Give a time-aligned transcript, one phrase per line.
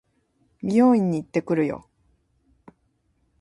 [0.63, 1.87] 美容院に行ってくるよ。